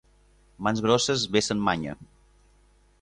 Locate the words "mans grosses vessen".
0.67-1.61